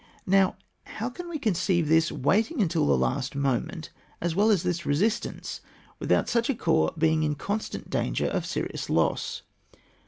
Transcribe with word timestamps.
Now 0.25 0.55
how 0.85 1.11
can 1.11 1.29
we 1.29 1.37
conceive 1.37 1.87
this 1.87 2.11
waiting 2.11 2.59
until 2.59 2.87
the 2.87 2.97
last 2.97 3.35
moment, 3.35 3.91
as 4.19 4.33
well 4.33 4.49
as 4.49 4.63
this 4.63 4.83
resistance, 4.83 5.61
without 5.99 6.27
such 6.27 6.49
a 6.49 6.55
corps 6.55 6.89
being 6.97 7.21
in 7.21 7.35
constant 7.35 7.87
danger 7.87 8.25
of 8.25 8.47
serious 8.47 8.89
loss 8.89 9.43